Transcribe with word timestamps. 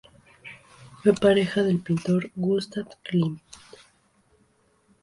Fue 1.03 1.13
pareja 1.13 1.61
del 1.61 1.77
pintor 1.79 2.31
Gustav 2.35 2.87
Klimt. 3.03 3.39